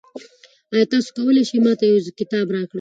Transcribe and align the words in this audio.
آیا 0.73 0.85
ته 0.91 0.95
کولای 1.17 1.43
شې 1.49 1.57
ما 1.65 1.73
ته 1.79 1.83
یو 1.89 1.97
کتاب 2.19 2.47
راکړې؟ 2.55 2.69